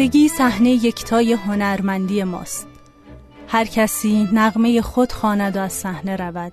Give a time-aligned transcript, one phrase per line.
[0.00, 2.66] زندگی صحنه یکتای هنرمندی ماست.
[3.48, 6.52] هر کسی نغمه خود خواند و از صحنه رود.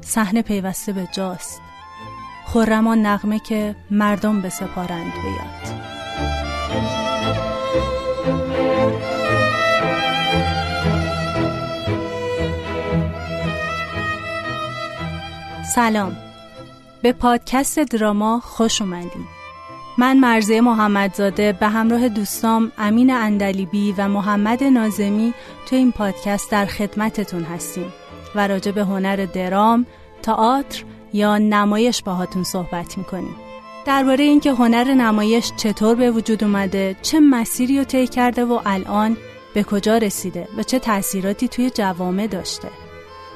[0.00, 1.60] صحنه پیوسته به جاست.
[2.46, 5.84] خرمان نغمه که مردم به سپارند بیاد.
[15.74, 16.16] سلام.
[17.02, 19.33] به پادکست دراما خوش اومدید
[19.98, 25.34] من مرزه محمدزاده به همراه دوستام امین اندلیبی و محمد نازمی
[25.66, 27.92] تو این پادکست در خدمتتون هستیم
[28.34, 29.86] و راجع به هنر درام،
[30.22, 33.36] تئاتر یا نمایش باهاتون صحبت می‌کنیم.
[33.86, 39.16] درباره اینکه هنر نمایش چطور به وجود اومده، چه مسیری رو طی کرده و الان
[39.54, 42.68] به کجا رسیده و چه تأثیراتی توی جوامع داشته.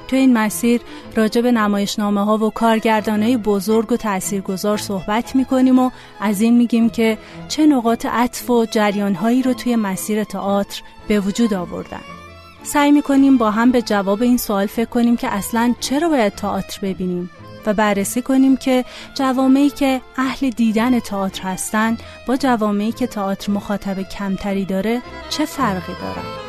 [0.08, 0.80] تو این مسیر
[1.16, 6.90] راجع به نمایشنامه ها و کارگردانای بزرگ و تاثیرگذار صحبت می‌کنیم و از این میگیم
[6.90, 12.00] که چه نقاط عطف و جریان هایی رو توی مسیر تئاتر به وجود آوردن.
[12.62, 16.78] سعی می‌کنیم با هم به جواب این سوال فکر کنیم که اصلا چرا باید تئاتر
[16.82, 17.30] ببینیم
[17.66, 18.84] و بررسی کنیم که
[19.14, 25.92] جوامعی که اهل دیدن تئاتر هستن با جوامعی که تئاتر مخاطب کمتری داره چه فرقی
[26.00, 26.47] دارن.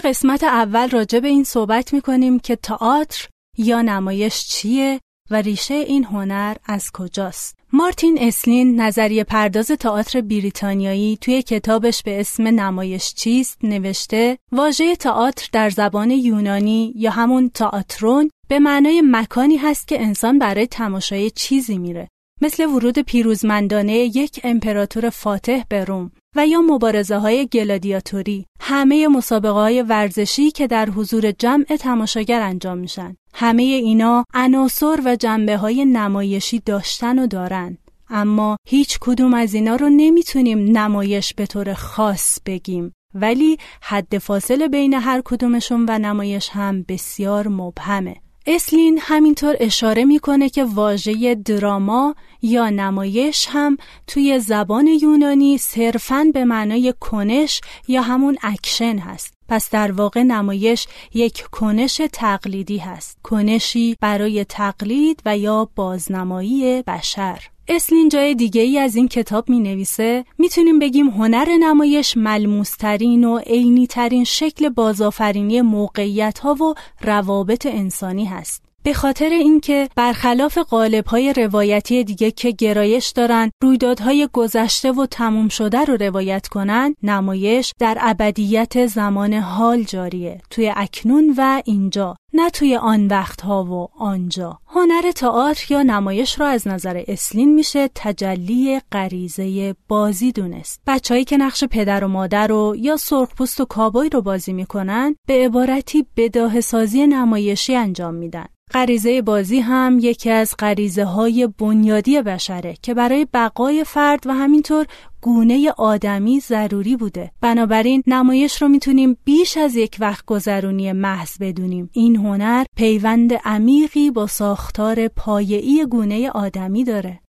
[0.00, 6.04] قسمت اول راجع به این صحبت می‌کنیم که تئاتر یا نمایش چیه و ریشه این
[6.04, 7.60] هنر از کجاست.
[7.72, 15.48] مارتین اسلین نظریه پرداز تئاتر بریتانیایی توی کتابش به اسم نمایش چیست نوشته واژه تئاتر
[15.52, 21.78] در زبان یونانی یا همون تئاترون به معنای مکانی هست که انسان برای تماشای چیزی
[21.78, 22.08] میره
[22.42, 28.46] مثل ورود پیروزمندانه یک امپراتور فاتح به روم و یا مبارزه های گلادیاتوری.
[28.60, 33.16] همه مسابقه های ورزشی که در حضور جمع تماشاگر انجام میشن.
[33.34, 37.78] همه اینا عناصر و جنبه های نمایشی داشتن و دارن.
[38.08, 42.92] اما هیچ کدوم از اینا رو نمی‌تونیم نمایش به طور خاص بگیم.
[43.14, 48.16] ولی حد فاصله بین هر کدومشون و نمایش هم بسیار مبهمه.
[48.52, 56.44] اسلین همینطور اشاره می‌کنه که واژه drama یا نمایش هم توی زبان یونانی صرفاً به
[56.44, 59.39] معنای کنش یا همون اکشن هست.
[59.50, 63.18] پس در واقع نمایش یک کنش تقلیدی هست.
[63.22, 67.42] کنشی برای تقلید و یا بازنمایی بشر.
[67.68, 73.38] اسلین جای دیگه ای از این کتاب می نویسه می‌تونیم بگیم هنر نمایش ملموسترین و
[73.38, 78.69] عینی ترین شکل بازآفرینی موقعیت ها و روابط انسانی هست.
[78.82, 80.58] به خاطر اینکه برخلاف
[81.06, 87.72] های روایتی دیگه که گرایش دارن رویدادهای گذشته و تموم شده رو روایت کنن نمایش
[87.78, 90.40] در ابدیت زمان حال جاریه.
[90.50, 94.58] توی اکنون و اینجا نه توی آن وقت ها و آنجا.
[94.66, 100.80] هنر تئاتر یا نمایش را از نظر اسلین میشه تجلی غریزه بازی دونست.
[100.86, 105.44] بچههایی که نقش پدر و مادر رو یا سرخپوست و کابوی رو بازی می‌کنن به
[105.44, 108.46] عبارتی بداه سازی نمایشی انجام میدن.
[108.72, 114.86] غریزه بازی هم یکی از غریزه های بنیادی بشره که برای بقای فرد و همینطور
[115.20, 117.30] گونه آدمی ضروری بوده.
[117.40, 121.90] بنابراین نمایش رو می‌تونیم بیش از یک وقت گذرونی محض بدونیم.
[121.92, 127.20] این هنر پیوند عمیقی با ساختار پایه‌ای گونه آدمی داره.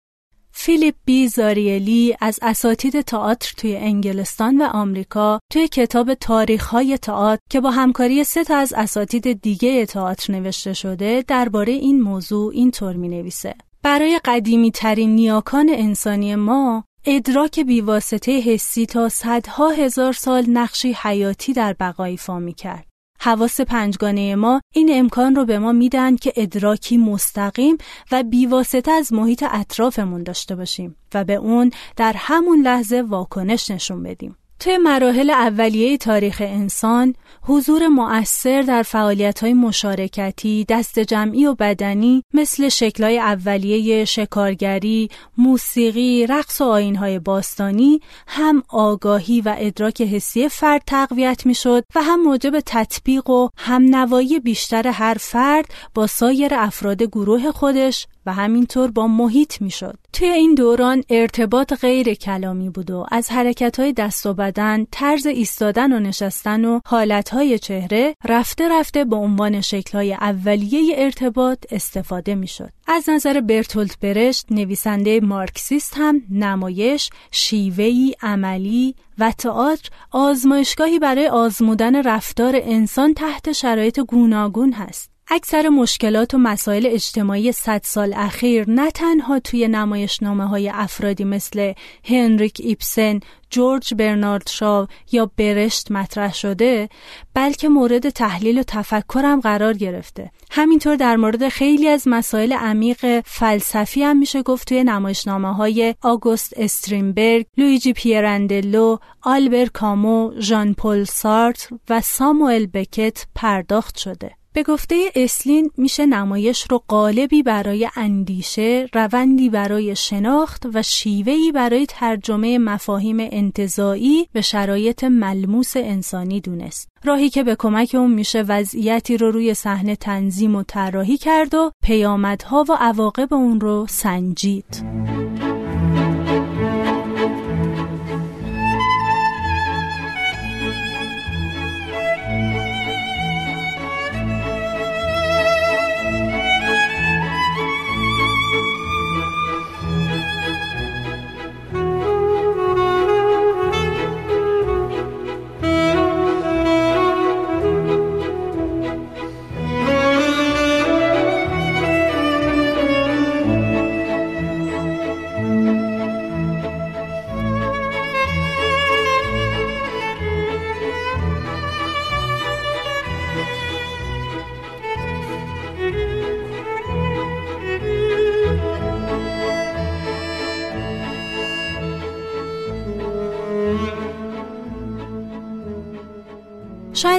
[0.53, 7.41] فیلیپ بی زاریلی از اساتید تئاتر توی انگلستان و آمریکا توی کتاب تاریخ های تئاتر
[7.49, 12.95] که با همکاری سه تا از اساتید دیگه تئاتر نوشته شده درباره این موضوع اینطور
[12.95, 13.55] می نویسه.
[13.83, 21.53] برای قدیمی ترین نیاکان انسانی ما ادراک بیواسطه حسی تا صدها هزار سال نقشی حیاتی
[21.53, 22.90] در بقای فامی کرد.
[23.23, 27.77] حواس پنجگانه ما این امکان رو به ما میدن که ادراکی مستقیم
[28.11, 34.03] و بیواسطه از محیط اطرافمون داشته باشیم و به اون در همون لحظه واکنش نشون
[34.03, 34.37] بدیم.
[34.61, 42.69] توی مراحل اولیه تاریخ انسان حضور مؤثر در فعالیت‌های مشارکتی، دست جمعی و بدنی مثل
[42.69, 51.45] شکل‌های اولیه شکارگری، موسیقی، رقص و آینهای باستانی هم آگاهی و ادراک حسی فرد تقویت
[51.45, 57.51] می‌شد و هم موجب تطبیق و هم نوایی بیشتر هر فرد با سایر افراد گروه
[57.51, 59.97] خودش و همینطور با محیط می‌شد.
[60.13, 65.25] توی این دوران ارتباط غیر کلامی بود و از حرکت های دست و بدن، طرز
[65.25, 71.65] ایستادن و نشستن و حالت های چهره رفته رفته به عنوان شکل های اولیه ارتباط
[71.71, 72.69] استفاده می‌شد.
[72.87, 82.03] از نظر برتولت برشت نویسنده مارکسیست هم نمایش شیوهی عملی و تئاتر آزمایشگاهی برای آزمودن
[82.03, 85.10] رفتار انسان تحت شرایط گوناگون هست.
[85.27, 91.73] اکثر مشکلات و مسائل اجتماعی صد سال اخیر نه تنها توی نمایشنامه های افرادی مثل
[92.03, 93.19] هنریک ایپسن،
[93.49, 96.89] جورج برنارد شاو یا برشت مطرح شده
[97.33, 100.31] بلکه مورد تحلیل و تفکر قرار گرفته.
[100.51, 106.53] همینطور در مورد خیلی از مسائل عمیق فلسفی هم میشه گفت توی نمایشنامه های آگوست
[106.57, 114.40] استرینبرگ، لویجی پیرندلو، آلبر کامو، ژان پل سارتر و ساموئل بکت پرداخت شده.
[114.53, 121.85] به گفته اسلین میشه نمایش رو قالبی برای اندیشه، روندی برای شناخت و شیوه‌ای برای
[121.85, 126.89] ترجمه مفاهیم انتزاعی به شرایط ملموس انسانی دونست.
[127.03, 131.71] راهی که به کمک اون میشه وضعیتی رو روی صحنه تنظیم و طراحی کرد و
[131.83, 134.85] پیامدها و عواقب اون رو سنجید.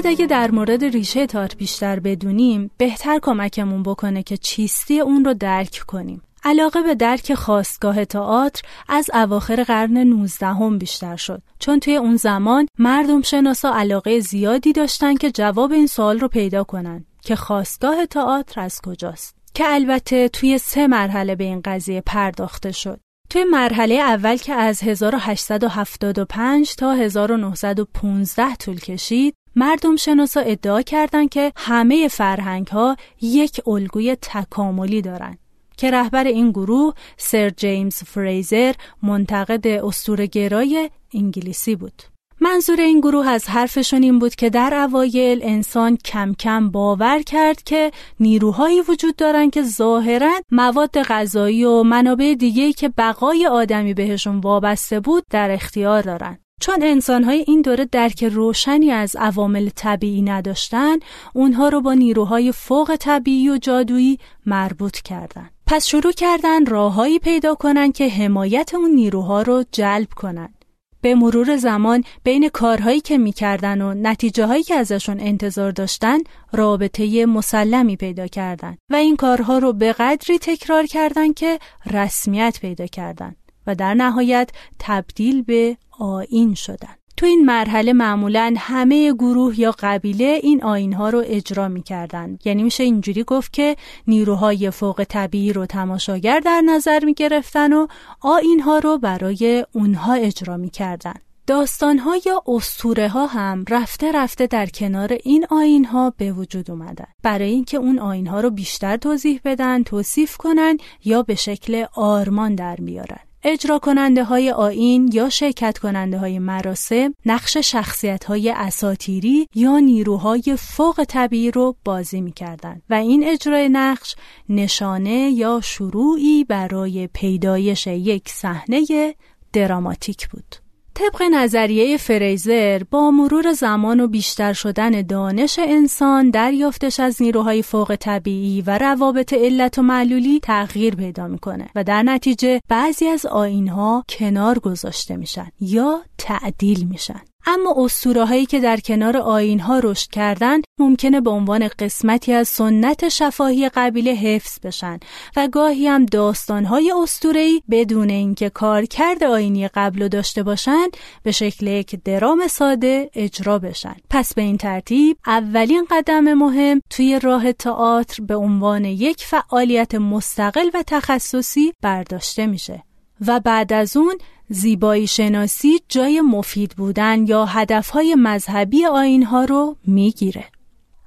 [0.02, 5.34] شاید اگه در مورد ریشه تئاتر بیشتر بدونیم بهتر کمکمون بکنه که چیستی اون رو
[5.34, 6.22] درک کنیم.
[6.44, 11.43] علاقه به درک خواستگاه تئاتر از اواخر قرن 19 هم بیشتر شد.
[11.58, 16.64] چون توی اون زمان مردم شناسا علاقه زیادی داشتن که جواب این سوال رو پیدا
[16.64, 19.37] کنن که خواستگاه تئاتر از کجاست.
[19.55, 23.00] که البته توی سه مرحله به این قضیه پرداخته شد.
[23.31, 31.52] توی مرحله اول که از 1875 تا 1915 طول کشید مردم شناسا ادعا کردند که
[31.56, 35.38] همه فرهنگ ها یک الگوی تکاملی دارند
[35.76, 38.72] که رهبر این گروه سر جیمز فریزر
[39.02, 42.02] منتقد استورگرای انگلیسی بود.
[42.40, 47.62] منظور این گروه از حرفشون این بود که در اوایل انسان کم کم باور کرد
[47.62, 47.90] که
[48.20, 55.00] نیروهایی وجود دارن که ظاهرا مواد غذایی و منابع دیگه که بقای آدمی بهشون وابسته
[55.00, 56.38] بود در اختیار دارن.
[56.62, 60.97] چون انسانهای این دوره درک روشنی از عوامل طبیعی نداشتن
[61.35, 65.50] اونها رو با نیروهای فوق طبیعی و جادویی مربوط کردن.
[65.67, 70.55] پس شروع کردن راههایی پیدا کنن که حمایت اون نیروها رو جلب کنن.
[71.00, 76.19] به مرور زمان بین کارهایی که می‌کردن و نتیجه هایی که ازشون انتظار داشتن
[76.53, 81.58] رابطه مسلمی پیدا کردن و این کارها رو به قدری تکرار کردن که
[81.91, 83.37] رسمیت پیدا کردن
[83.67, 86.94] و در نهایت تبدیل به آین شدن.
[87.17, 92.39] تو این مرحله معمولا همه گروه یا قبیله این آین ها رو اجرا می‌کردن.
[92.44, 97.87] یعنی میشه اینجوری گفت که نیروهای فوق طبیعی رو تماشاگر در نظر می گرفتن و
[98.20, 101.15] آین ها رو برای اونها اجرا می‌کردن.
[101.46, 106.70] داستان ها یا استوره ها هم رفته رفته در کنار این آین ها به وجود
[106.70, 107.06] اومدن.
[107.22, 112.55] برای اینکه اون آین ها رو بیشتر توضیح بدن توصیف کنن یا به شکل آرمان
[112.55, 113.31] در بیارن.
[113.44, 120.56] اجرا کننده های آین یا شرکت کننده های مراسم نقش شخصیت های اساتیری یا نیروهای
[120.58, 124.17] فوق طبیعی رو بازی می‌کردند و این اجرای نقش
[124.49, 129.15] نشانه یا شروعی برای پیدایش یک صحنه
[129.53, 130.61] دراماتیک بود.
[130.94, 137.96] طبق نظریه فریزر با مرور زمان و بیشتر شدن دانش انسان دریافتش از نیروهای فوق
[138.01, 144.05] طبیعی و روابط علت و معلولی تغییر پیدا می‌کنه و در نتیجه بعضی از آینها
[144.08, 147.20] کنار گذاشته میشن یا تعدیل میشن.
[147.46, 152.49] اما اسطوره هایی که در کنار آین ها رشد کردن ممکنه به عنوان قسمتی از
[152.49, 155.01] سنت شفاهی قبیله حفظ بشن
[155.37, 161.67] و گاهی هم داستان های اسطوره‌ای بدون اینکه کارکرد آینی قبل داشته باشند به شکل
[161.67, 163.96] یک درام ساده اجرا بشن.
[164.11, 170.70] پس به این ترتیب اولین قدم مهم توی راه تئاتر به عنوان یک فعالیت مستقل
[170.75, 172.82] و تخصصی برداشته میشه
[173.27, 174.19] و بعد از اون
[174.53, 180.44] زیبایی شناسی جای مفید بودن یا هدفهای مذهبی آینها رو می‌گیره.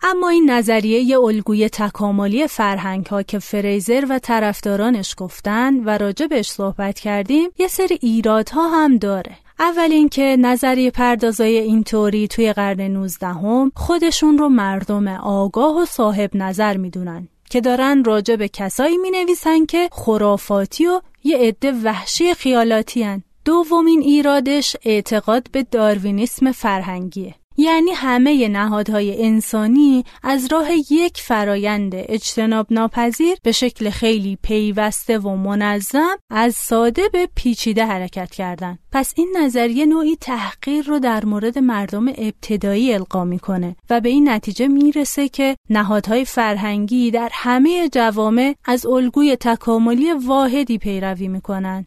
[0.04, 6.28] اما این نظریه یه الگوی تکاملی فرهنگ ها که فریزر و طرفدارانش گفتن و راجع
[6.28, 9.38] بهش صحبت کردیم یه سری ایرادها هم داره.
[9.60, 16.30] اول اینکه نظریه پردازای اینطوری توی قرن 19 هم خودشون رو مردم آگاه و صاحب
[16.36, 22.34] نظر می‌دونن که دارن راجع به کسایی می نویسن که خرافاتی و یه عده وحشی
[22.34, 23.24] خیالاتی هن.
[23.46, 27.36] دومین ایرادش اعتقاد به داروینیسم فرهنگیه.
[27.58, 35.36] یعنی همه نهادهای انسانی از راه یک فرایند اجتناب ناپذیر به شکل خیلی پیوسته و
[35.36, 38.80] منظم از ساده به پیچیده حرکت کردن.
[38.92, 44.30] پس این نظریه نوعی تحقیر رو در مورد مردم ابتدایی القا می‌کنه و به این
[44.30, 51.86] نتیجه می‌رسه که نهادهای فرهنگی در همه جوامع از الگوی تکاملی واحدی پیروی می‌کنن.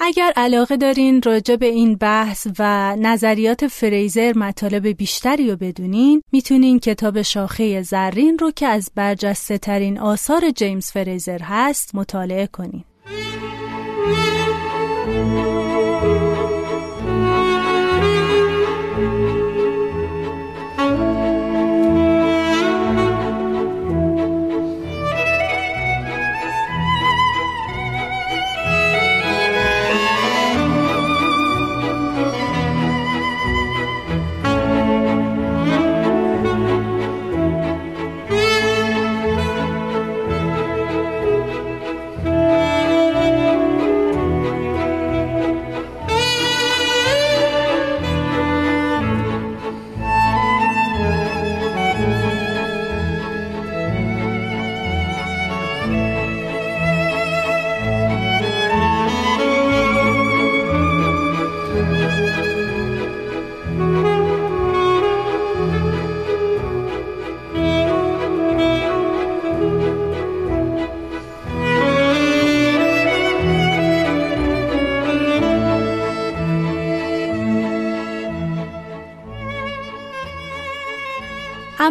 [0.00, 6.78] اگر علاقه دارین راجع به این بحث و نظریات فریزر مطالب بیشتری رو بدونین می‌تونین
[6.78, 12.84] کتاب شاخه زرین رو که از برجسته ترین آثار جیمز فریزر هست مطالعه کنین.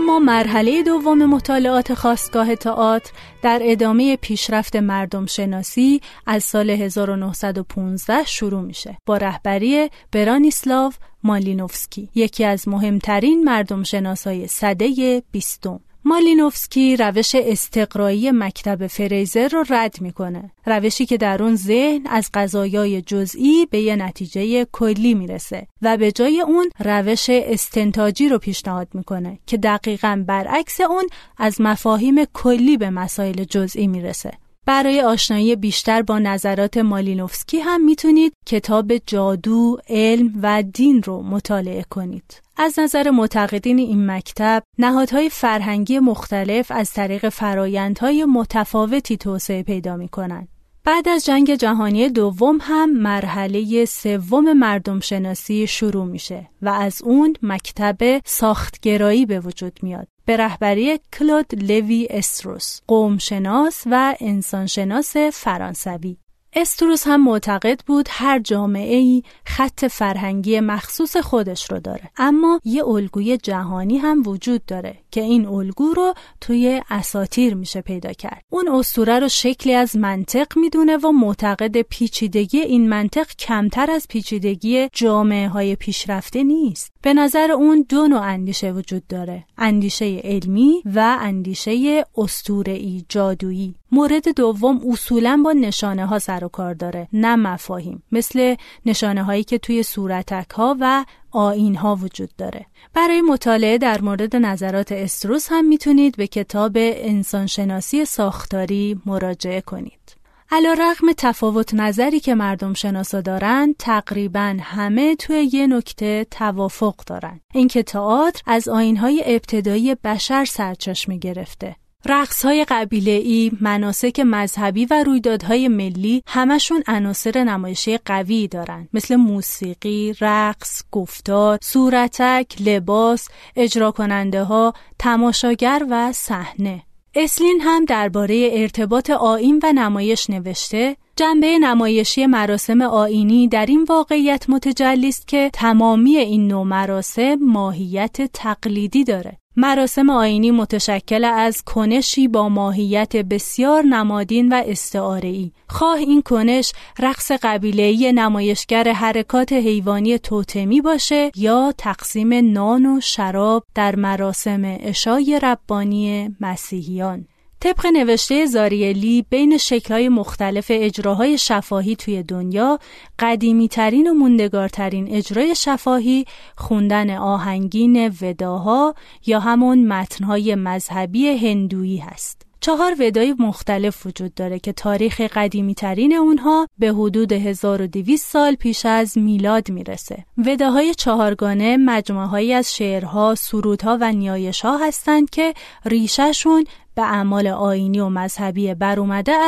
[0.08, 3.12] اما مرحله دوم مطالعات خواستگاه تئاتر
[3.42, 8.98] در ادامه پیشرفت مردم شناسی از سال 1915 شروع میشه.
[9.06, 10.92] با رهبری برانیسلاو
[11.24, 15.80] مالینوفسکی یکی از مهمترین مردم شناسای صده بیستم.
[16.08, 20.52] مالینوفسکی روش استقرایی مکتب فریزر رو رد می‌کنه.
[20.66, 26.12] روشی که در اون ذهن از قضایای جزئی به یه نتیجه کلی می‌رسه و به
[26.12, 32.90] جای اون روش استنتاجی رو پیشنهاد می‌کنه که دقیقا برعکس اون از مفاهیم کلی به
[32.90, 34.32] مسائل جزئی می‌رسه.
[34.68, 41.86] برای آشنایی بیشتر با نظرات مالینوفسکی هم می‌تونید کتاب جادو، علم و دین رو مطالعه
[41.90, 42.42] کنید.
[42.58, 50.10] از نظر معتقدین این مکتب نهادهای فرهنگی مختلف از طریق فرایندهای متفاوتی توسعه پیدا می
[50.10, 50.48] کنند.
[50.84, 57.36] بعد از جنگ جهانی دوم هم مرحله سوم مردم شناسی شروع میشه و از اون
[57.42, 66.18] مکتب ساختگرایی به وجود میاد به رهبری کلود لوی استروس قومشناس و انسانشناس فرانسوی.
[66.60, 72.10] استروس هم معتقد بود هر جامعه ای خط فرهنگی مخصوص خودش رو داره.
[72.18, 78.14] اما یه الگوی جهانی هم وجود داره که این الگو رو توی اساتیر میشه پیدا
[78.14, 78.44] کرد.
[78.50, 84.90] اون اسطوره رو شکلی از منطق می‌دونه و معتقد پیچیدگی این منطق کمتر از پیچیدگی
[84.94, 86.92] جامعه های پیشرفته نیست.
[87.02, 93.76] به نظر اون دو نوع اندیشه وجود داره اندیشه علمی و اندیشه اسطوره‌ای جادویی.
[93.92, 98.04] مورد دوم اصولا با نشانه ها سر و کار داره نه مفاهیم.
[98.12, 102.66] مثل نشانه هایی که توی صورتک ها و آین ها وجود داره.
[102.94, 110.18] برای مطالعه در مورد نظرات استروس هم می‌تونید به کتاب انسانشناسی ساختاری مراجعه کنید.
[110.52, 117.40] علا رغم تفاوت نظری که مردم شناسا دارن تقریبا همه توی یه نکته توافق دارن.
[117.54, 121.76] اینکه تئاتر از آینهای ابتدایی بشر سرچشمه گرفته.
[122.06, 129.16] رقص های قبیله ای، مناسک مذهبی و رویدادهای ملی همشون عناصر نمایشی قوی دارن مثل
[129.16, 136.84] موسیقی، رقص، گفتار، صورتک، لباس، اجرا کننده ها، تماشاگر و صحنه.
[137.16, 144.50] اسلین هم درباره ارتباط آین و نمایش نوشته جنبه نمایشی مراسم آینی در این واقعیت
[144.50, 152.28] متجلی است که تمامی این نوع مراسم ماهیت تقلیدی داره مراسم آینی متشکل از کنشی
[152.28, 155.52] با ماهیت بسیار نمادین و استعاره‌ای.
[155.70, 163.64] خواه این کنش رقص قبیله‌ای نمایشگر حرکات حیوانی توتمی باشه یا تقسیم نان و شراب
[163.76, 167.26] در مراسم اشای ربانی مسیحیان.
[167.60, 172.80] طبق نوشته زاریلی بین شکلهای مختلف اجراهای شفاهی توی دنیا
[173.20, 176.26] قدیمیترین و موندگارترین اجرای شفاهی
[176.58, 178.96] خوندن آهنگین وداها
[179.26, 182.48] یا همون متنهای مذهبی هندویی هست.
[182.60, 188.86] چهار ودای مختلف وجود داره که تاریخ قدیمی ترین اونها به حدود 1200 سال پیش
[188.86, 190.26] از میلاد می‌رسه.
[190.38, 195.54] وداهای چهارگانه مجموعه از شعرها، سرودها و نیایشها هستند که
[195.86, 196.66] ریشهشون
[196.98, 199.00] به اعمال آینی و مذهبی بر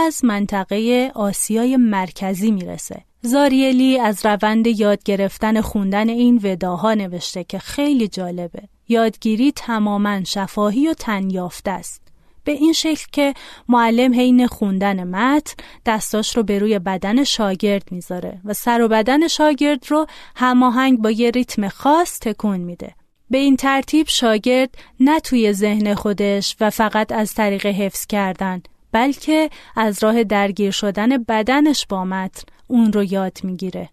[0.06, 3.01] از منطقه آسیای مرکزی می‌رسه.
[3.22, 8.62] زاریلی از روند یاد گرفتن خوندن این وداها نوشته که خیلی جالبه.
[8.88, 12.01] یادگیری تماما شفاهی و تنیافته است.
[12.44, 13.34] به این شکل که
[13.70, 15.53] معلم حین خوندن متن
[15.86, 21.12] دستاش رو به روی بدن شاگرد می‌ذاره و سر و بدن شاگرد رو هماهنگ با
[21.12, 22.96] یه ریتم خاص تکون میده.
[23.29, 29.50] به این ترتیب شاگرد نه توی ذهن خودش و فقط از طریق حفظ کردن بلکه
[29.75, 33.89] از راه درگیر شدن بدنش با متن اون رو یاد می‌گیره.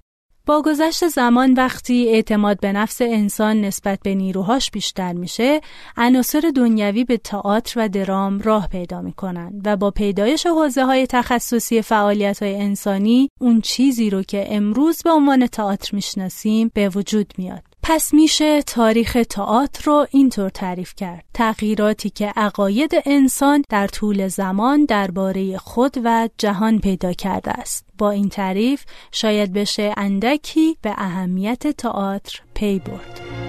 [0.47, 5.61] با گذشت زمان وقتی اعتماد به نفس انسان نسبت به نیروهاش بیشتر میشه،
[5.97, 11.83] عناصر دنیوی به تئاتر و درام راه پیدا می‌کنن و با پیدایش حوزه های تخصصی
[11.83, 17.63] فعالیت های انسانی اون چیزی رو که امروز به عنوان تئاتر می‌شناسیم به وجود میاد.
[17.89, 21.25] پس میشه تاریخ تئاتر رو اینطور تعریف کرد.
[21.35, 27.87] تغییراتی که عقاید انسان در طول زمان درباره خود و جهان پیدا کرده است.
[27.99, 33.46] با این تعریف شاید بشه اندکی به اهمیت تئاتر پی برد.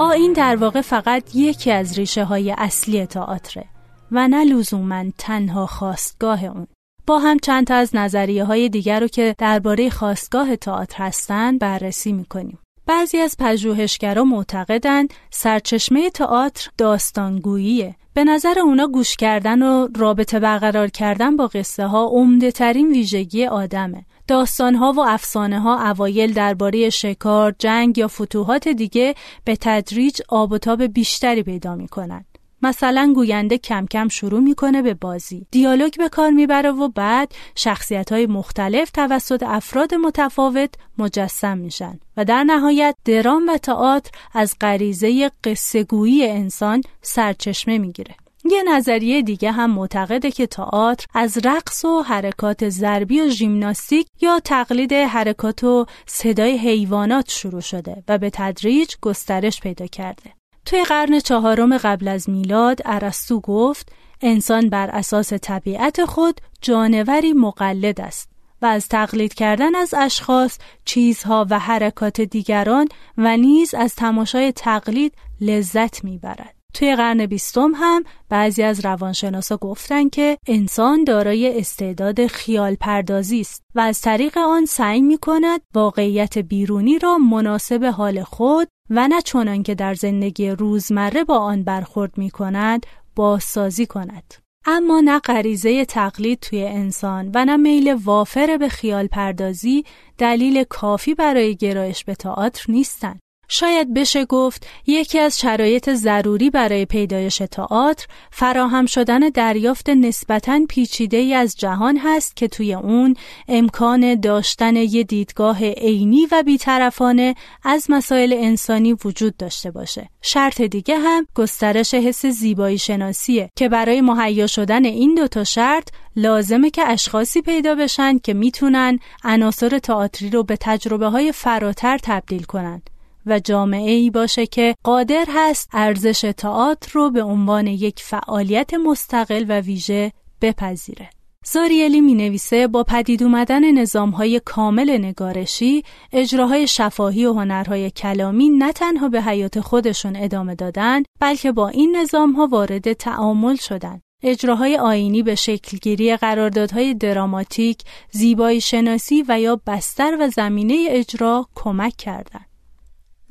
[0.00, 3.64] این در واقع فقط یکی از ریشه های اصلی تئاتره
[4.12, 6.66] و نه لزوما تنها خواستگاه اون.
[7.06, 12.12] با هم چند تا از نظریه های دیگر رو که درباره خواستگاه تئاتر هستند بررسی
[12.12, 12.58] می‌کنیم.
[12.86, 17.94] بعضی از پژوهشگرا معتقدند سرچشمه تئاتر داستانگوییه.
[18.14, 23.46] به نظر اونا گوش کردن و رابطه برقرار کردن با قصه ها عمده ترین ویژگی
[23.46, 24.04] آدمه.
[24.28, 30.58] داستانها و افسانه ها اوایل درباره شکار، جنگ یا فتوحات دیگه به تدریج آب و
[30.58, 32.24] تاب بیشتری پیدا می‌کنن.
[32.62, 38.12] مثلا گوینده کم کم شروع می‌کنه به بازی دیالوگ به کار می‌بره و بعد شخصیت
[38.12, 45.30] های مختلف توسط افراد متفاوت مجسم میشن و در نهایت درام و تئاتر از غریزه
[45.44, 52.68] قصهگویی انسان سرچشمه می‌گیره یه نظریه دیگه هم معتقده که تئاتر از رقص و حرکات
[52.68, 59.60] ضربی و ژیمناستیک یا تقلید حرکات و صدای حیوانات شروع شده و به تدریج گسترش
[59.60, 60.30] پیدا کرده.
[60.66, 68.00] توی قرن چهارم قبل از میلاد ارسطو گفت انسان بر اساس طبیعت خود جانوری مقلد
[68.00, 68.28] است
[68.62, 75.14] و از تقلید کردن از اشخاص، چیزها و حرکات دیگران و نیز از تماشای تقلید
[75.40, 76.63] لذت می‌برد.
[76.74, 83.62] توی قرن بیستم هم بعضی از روانشناسا گفتن که انسان دارای استعداد خیال پردازی است
[83.74, 89.22] و از طریق آن سعی می کند واقعیت بیرونی را مناسب حال خود و نه
[89.22, 94.34] چنان که در زندگی روزمره با آن برخورد می کند بازسازی کند.
[94.66, 99.84] اما نه غریزه تقلید توی انسان و نه میل وافر به خیال پردازی
[100.18, 103.20] دلیل کافی برای گرایش به تئاتر نیستند.
[103.54, 111.16] شاید بشه گفت یکی از شرایط ضروری برای پیدایش تئاتر فراهم شدن دریافت نسبتاً پیچیده
[111.16, 113.16] ای از جهان هست که توی اون
[113.48, 120.08] امکان داشتن یه دیدگاه عینی و بیطرفانه از مسائل انسانی وجود داشته باشه.
[120.22, 126.70] شرط دیگه هم گسترش حس زیبایی شناسیه که برای مهیا شدن این دوتا شرط لازمه
[126.70, 132.90] که اشخاصی پیدا بشن که می‌تونن عناصر تئاتری رو به تجربه های فراتر تبدیل کنند.
[133.26, 139.44] و جامعه ای باشه که قادر هست ارزش تئاتر رو به عنوان یک فعالیت مستقل
[139.48, 141.10] و ویژه بپذیره.
[141.46, 145.82] زاریلی می نویسه با پدید اومدن نظام های کامل نگارشی،
[146.12, 151.96] اجراهای شفاهی و هنرهای کلامی نه تنها به حیات خودشون ادامه دادن، بلکه با این
[151.96, 154.00] نظام ها وارد تعامل شدن.
[154.22, 157.78] اجراهای آینی به شکلگیری قراردادهای دراماتیک،
[158.10, 162.53] زیبایی شناسی و یا بستر و زمینه اجرا کمک کردند.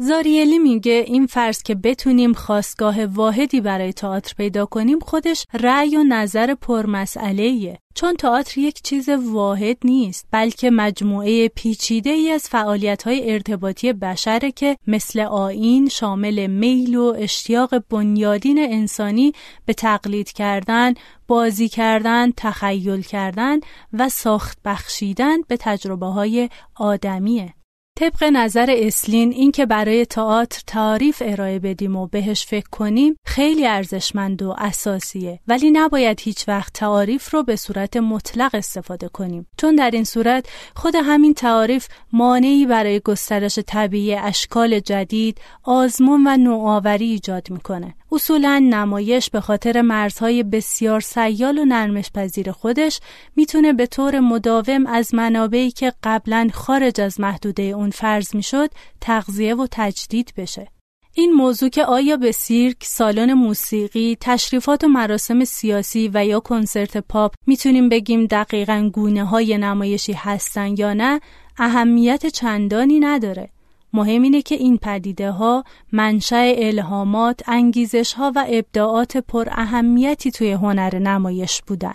[0.03, 6.03] زاریلی میگه این فرض که بتونیم خواستگاه واحدی برای تئاتر پیدا کنیم خودش رأی و
[6.03, 13.31] نظر پرمسئله چون تئاتر یک چیز واحد نیست بلکه مجموعه پیچیده ای از فعالیت های
[13.31, 19.33] ارتباطی بشره که مثل آین شامل میل و اشتیاق بنیادین انسانی
[19.65, 20.93] به تقلید کردن،
[21.27, 23.59] بازی کردن، تخیل کردن
[23.93, 27.53] و ساخت بخشیدن به تجربه های آدمیه.
[27.95, 33.67] طبق نظر اسلین این که برای تئاتر تعریف ارائه بدیم و بهش فکر کنیم خیلی
[33.67, 35.39] ارزشمند و اساسیه.
[35.47, 39.47] ولی نباید هیچ وقت تعاریف رو به صورت مطلق استفاده کنیم.
[39.57, 46.37] چون در این صورت خود همین تعاریف مانعی برای گسترش طبیعی اشکال جدید آزمون و
[46.37, 47.95] نوآوری ایجاد می‌کنه.
[48.13, 52.99] اصولا نمایش به خاطر مرزهای بسیار سیال و نرمش پذیر خودش
[53.35, 58.69] می‌تونه به طور مداوم از منابعی که قبلا خارج از محدوده اون فرض می‌شد
[59.01, 60.67] تغذیه و تجدید بشه.
[61.13, 66.97] این موضوع که آیا به سیرک، سالن موسیقی، تشریفات و مراسم سیاسی و یا کنسرت
[66.97, 71.21] پاپ می‌تونیم بگیم دقیقا گونه های نمایشی هستن یا نه
[71.57, 73.49] اهمیت چندانی نداره.
[73.93, 80.51] مهم اینه که این پدیده ها منشأ الهامات، انگیزش ها و ابداعات پر اهمیتی توی
[80.51, 81.93] هنر نمایش بودن.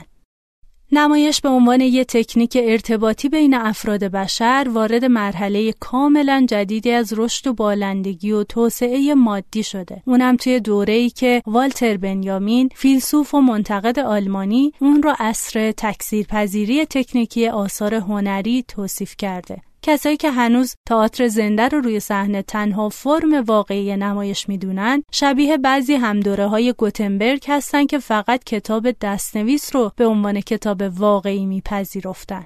[0.93, 7.47] نمایش به عنوان یک تکنیک ارتباطی بین افراد بشر وارد مرحله کاملا جدیدی از رشد
[7.47, 10.03] و بالندگی و توسعه مادی شده.
[10.07, 17.49] اونم توی دوره‌ای که والتر بنیامین فیلسوف و منتقد آلمانی اون رو عصر تکثیرپذیری تکنیکی
[17.49, 19.63] آثار هنری توصیف کرده.
[19.83, 25.95] کسایی که هنوز تئاتر زنده رو روی صحنه تنها فرم واقعی نمایش می‌دونن شبیه بعضی
[25.95, 32.45] همدوره های گوتنبرگ هستن که فقط کتاب دستنویس رو به عنوان کتاب واقعی میپذیرفتن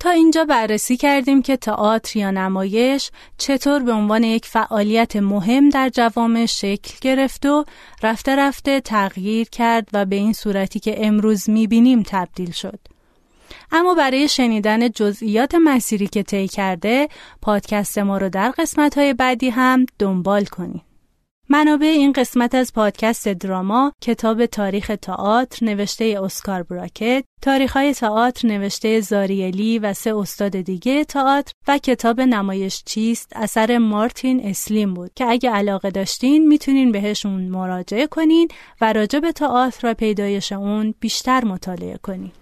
[0.00, 5.88] تا اینجا بررسی کردیم که تئاتر یا نمایش چطور به عنوان یک فعالیت مهم در
[5.88, 7.64] جوامع شکل گرفت و
[8.02, 12.93] رفته رفته تغییر کرد و به این صورتی که امروز می‌بینیم تبدیل شد.
[13.72, 17.08] اما برای شنیدن جزئیات مسیری که طی کرده
[17.42, 20.94] پادکست ما رو در قسمت های بعدی هم دنبال کنید.
[21.48, 28.48] منابع این قسمت از پادکست دراما کتاب تاریخ تئاتر نوشته اسکار براکت، تاریخ های تئاتر
[28.48, 35.10] نوشته زاریلی و سه استاد دیگه تئاتر و کتاب نمایش چیست اثر مارتین اسلیم بود
[35.14, 38.48] که اگه علاقه داشتین می‌تونین بهشون مراجعه کنین
[38.80, 42.32] و راجع به تئاتر و پیدایش اون بیشتر مطالعه کنین.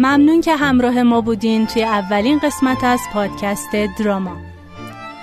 [0.00, 4.36] ممنون که همراه ما بودین توی اولین قسمت از پادکست دراما.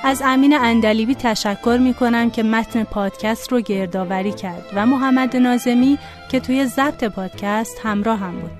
[0.03, 5.97] از امین اندلیبی تشکر می کنم که متن پادکست رو گردآوری کرد و محمد نازمی
[6.31, 8.51] که توی ضبط پادکست همراه هم بود.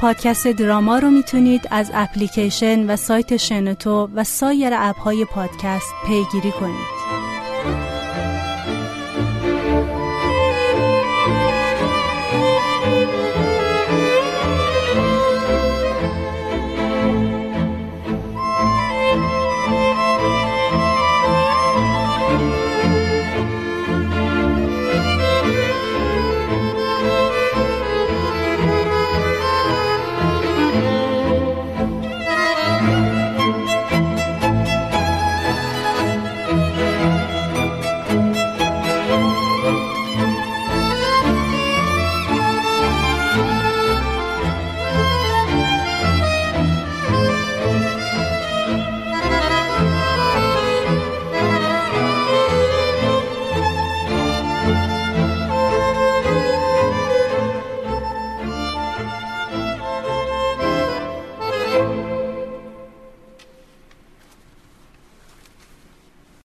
[0.00, 7.03] پادکست دراما رو می‌تونید از اپلیکیشن و سایت شنوتو و سایر اپهای پادکست پیگیری کنید.